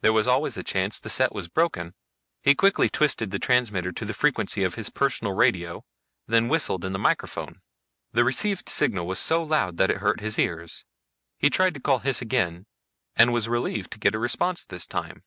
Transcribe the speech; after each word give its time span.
There 0.00 0.14
was 0.14 0.26
always 0.26 0.56
a 0.56 0.62
chance 0.64 0.98
the 0.98 1.10
set 1.10 1.34
was 1.34 1.48
broken. 1.48 1.92
He 2.42 2.54
quickly 2.54 2.88
twisted 2.88 3.30
the 3.30 3.38
transmitter 3.38 3.92
to 3.92 4.06
the 4.06 4.14
frequency 4.14 4.64
of 4.64 4.76
his 4.76 4.88
personal 4.88 5.34
radio, 5.34 5.84
then 6.26 6.48
whistled 6.48 6.82
in 6.82 6.94
the 6.94 6.98
microphone. 6.98 7.60
The 8.12 8.24
received 8.24 8.70
signal 8.70 9.06
was 9.06 9.18
so 9.18 9.42
loud 9.42 9.76
that 9.76 9.90
it 9.90 9.98
hurt 9.98 10.20
his 10.20 10.38
ears. 10.38 10.86
He 11.36 11.50
tried 11.50 11.74
to 11.74 11.80
call 11.80 11.98
Hys 11.98 12.22
again, 12.22 12.64
and 13.16 13.30
was 13.30 13.50
relieved 13.50 13.90
to 13.90 13.98
get 13.98 14.14
a 14.14 14.18
response 14.18 14.64
this 14.64 14.86
time. 14.86 15.24